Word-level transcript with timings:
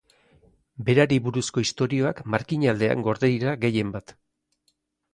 Berari 0.87 1.19
buruzko 1.27 1.65
istorioak 1.67 2.23
Markina 2.37 2.75
aldean 2.75 3.07
gorde 3.11 3.33
dira 3.37 3.57
gehienbat. 3.67 4.19